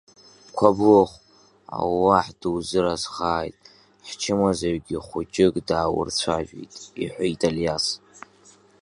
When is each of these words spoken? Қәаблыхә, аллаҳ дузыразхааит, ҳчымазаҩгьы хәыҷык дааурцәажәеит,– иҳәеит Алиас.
Қәаблыхә, 0.57 1.15
аллаҳ 1.79 2.27
дузыразхааит, 2.39 3.55
ҳчымазаҩгьы 4.07 4.97
хәыҷык 5.07 5.55
дааурцәажәеит,– 5.67 6.71
иҳәеит 7.03 7.41
Алиас. 7.49 7.85